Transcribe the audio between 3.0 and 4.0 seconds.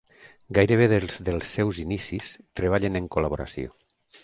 en col·laboració.